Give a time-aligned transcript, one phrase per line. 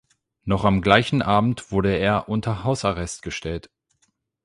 [0.45, 3.69] Noch am gleichen Abend wurde er unter Hausarrest gestellt.